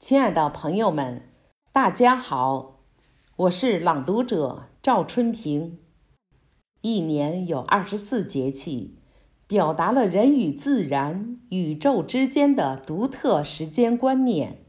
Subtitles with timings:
[0.00, 1.28] 亲爱的朋友们，
[1.72, 2.80] 大家好，
[3.36, 5.78] 我是朗读者赵春平。
[6.80, 8.96] 一年有二十四节气，
[9.46, 14.64] 表达了人与自然、宇宙之间的独特时间观念，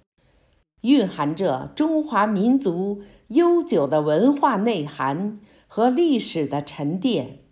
[0.82, 7.46] 蕴含着中华民族悠久的文化内涵和历史的沉淀。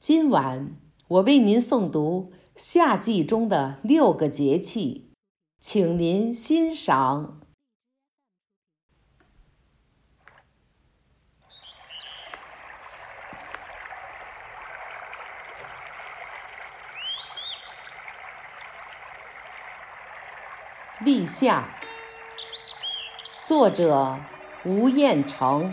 [0.00, 0.78] 今晚
[1.08, 5.11] 我为您诵读夏季中的六个节气。
[5.64, 7.38] 请您欣赏。
[20.98, 21.68] 立夏，
[23.44, 24.18] 作者
[24.64, 25.72] 吴彦成。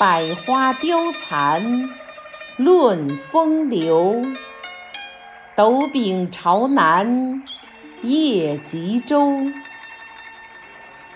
[0.00, 1.88] 百花凋残
[2.56, 4.20] 论风流。
[5.56, 7.40] 斗柄朝南
[8.02, 9.52] 夜极周，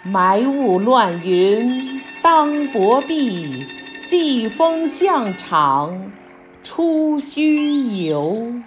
[0.05, 3.67] 埋雾乱云当薄壁，
[4.06, 6.12] 季风向场
[6.62, 8.62] 出虚游。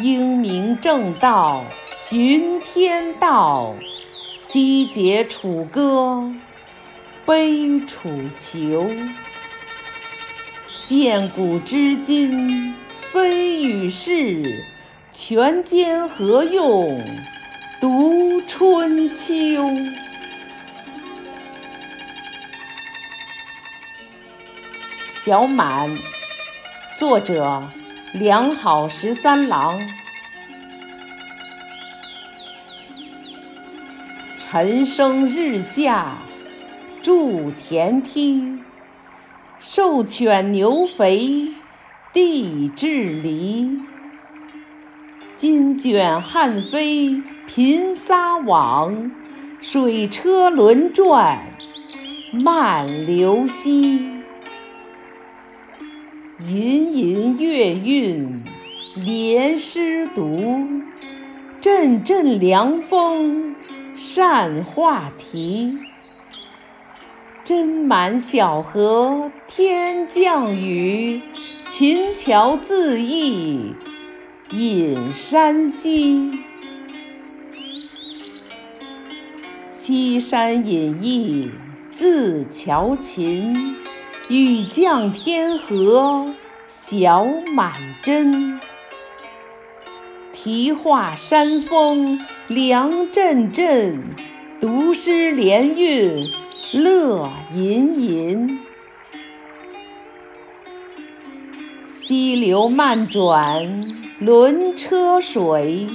[0.00, 3.76] 英明正道寻天道，
[4.46, 6.28] 积节楚歌
[7.24, 8.90] 悲楚囚。
[10.82, 12.74] 见古知今。
[13.12, 14.64] 非与世，
[15.10, 17.02] 权奸何用
[17.80, 19.66] 读春秋？
[25.12, 25.92] 小满，
[26.96, 27.68] 作者
[28.12, 29.80] 良好十三郎。
[34.38, 36.16] 晨生日下
[37.02, 38.60] 筑田梯，
[39.58, 41.48] 兽犬牛肥。
[42.12, 43.78] 地质离，
[45.36, 49.12] 金卷汉飞频撒网，
[49.60, 51.38] 水车轮转
[52.32, 54.00] 慢流溪。
[56.48, 58.42] 吟吟月韵
[58.96, 60.66] 连诗读，
[61.60, 63.54] 阵阵凉风
[63.94, 65.78] 善话题。
[67.44, 71.22] 斟满小河天降雨。
[71.70, 73.76] 琴桥自缢
[74.50, 76.28] 引山西，
[79.68, 81.48] 西山隐逸
[81.92, 83.76] 自乔琴，
[84.28, 86.34] 雨降天河
[86.66, 88.58] 小满针。
[90.32, 94.02] 题画山峰凉阵阵，
[94.60, 96.32] 读诗联韵
[96.72, 98.59] 乐吟吟。
[102.10, 103.84] 溪流漫转
[104.20, 105.86] 轮车水，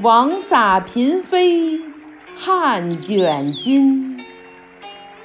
[0.00, 1.80] 王洒嫔妃
[2.36, 4.16] 汉卷巾。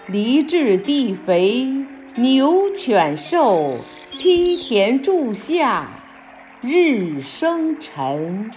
[0.07, 1.72] 犁至地肥
[2.16, 3.75] 牛犬瘦，
[4.09, 5.88] 梯田柱下
[6.62, 8.50] 日生辰。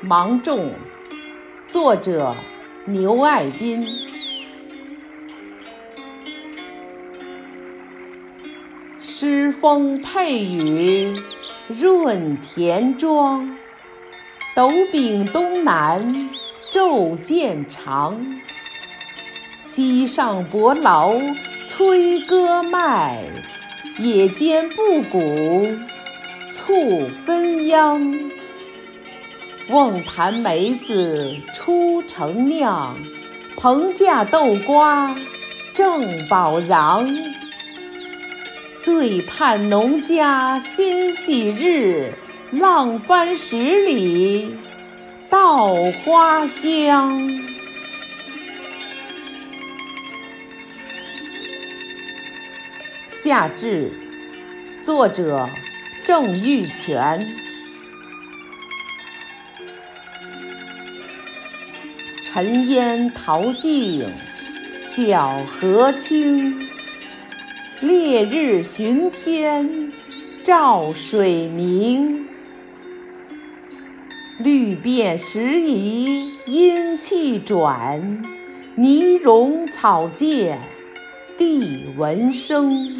[0.00, 0.72] 芒种，
[1.66, 2.34] 作者
[2.86, 3.86] 牛爱斌。
[9.16, 11.14] 诗风配雨
[11.68, 13.56] 润田庄，
[14.56, 16.28] 斗柄东南
[16.72, 18.20] 昼渐长。
[19.62, 21.14] 溪上伯劳
[21.68, 23.22] 催歌麦，
[24.00, 25.68] 野间布谷
[26.50, 28.18] 促分秧。
[29.68, 32.96] 瓮坛梅子初成酿，
[33.56, 35.14] 棚架豆瓜
[35.72, 37.06] 正饱瓤。
[38.84, 42.12] 最盼农家新喜日，
[42.50, 44.54] 浪翻十里
[45.30, 45.74] 稻
[46.04, 47.18] 花香。
[53.08, 53.90] 夏至，
[54.82, 55.48] 作者
[56.04, 57.26] 郑玉泉。
[62.22, 64.04] 尘烟淘尽
[64.78, 66.73] 小河清。
[67.80, 69.92] 烈日巡天
[70.44, 72.28] 照水明，
[74.38, 78.22] 绿遍时移阴气转，
[78.76, 80.56] 泥融草芥
[81.36, 82.96] 地闻声。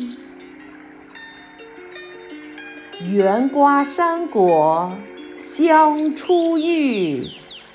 [3.10, 4.92] 圆瓜山果
[5.36, 7.28] 香初郁，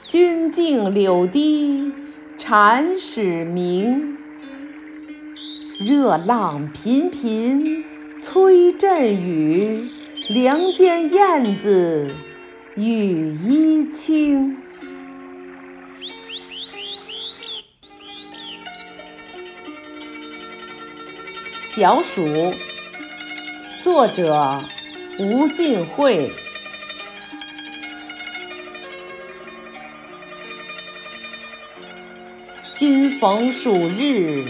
[0.05, 1.91] 君径柳堤
[2.37, 4.18] 蝉始鸣。
[5.79, 7.85] 热浪频频
[8.19, 9.87] 催阵雨，
[10.27, 12.13] 梁间燕子
[12.75, 14.57] 羽衣轻。
[21.61, 22.53] 小暑，
[23.81, 24.61] 作者
[25.17, 26.29] 吴晋慧。
[32.63, 34.43] 新逢暑日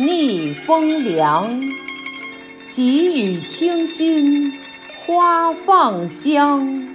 [0.00, 1.60] 逆风凉，
[2.58, 4.50] 喜雨清新
[5.04, 6.88] 花放香。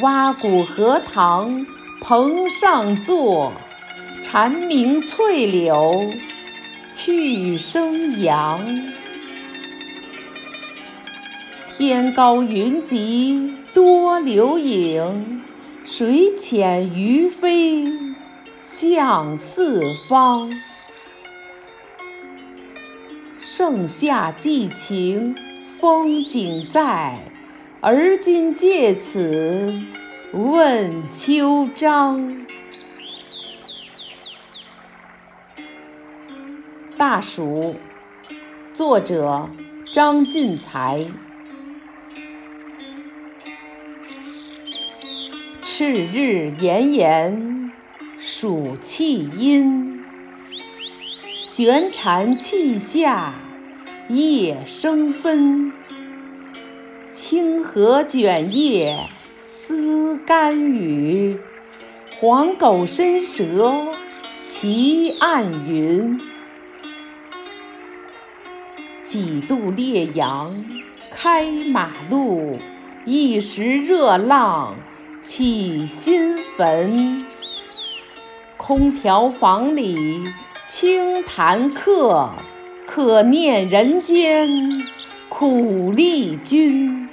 [0.00, 1.66] 蛙鼓荷塘
[2.00, 3.52] 蓬上坐，
[4.22, 6.08] 蝉鸣翠柳。
[6.92, 8.60] 去生阳，
[11.76, 15.42] 天高云集多流影，
[15.84, 17.86] 水浅鱼飞
[18.62, 20.48] 向四方。
[23.48, 25.36] 盛夏寄情
[25.78, 27.20] 风景在，
[27.80, 29.72] 而今借此
[30.32, 32.44] 问秋章。
[36.98, 37.76] 大暑，
[38.74, 39.48] 作者
[39.92, 41.06] 张进才。
[45.62, 47.70] 赤日炎炎，
[48.18, 49.85] 暑气阴。
[51.56, 53.32] 悬蝉泣下，
[54.10, 55.72] 夜生分。
[57.10, 59.08] 清河卷叶
[59.40, 61.40] 思干雨，
[62.20, 63.86] 黄狗伸舌
[64.42, 66.20] 骑暗云。
[69.02, 70.62] 几度烈阳
[71.10, 72.52] 开马路，
[73.06, 74.76] 一时热浪
[75.22, 77.24] 起新坟。
[78.58, 80.22] 空调房里
[80.68, 82.28] 清谈客，
[82.86, 84.48] 可念人间
[85.28, 87.05] 苦力君。